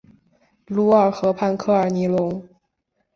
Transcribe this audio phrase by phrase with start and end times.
[0.65, 2.49] 卢尔河畔科尔尼隆。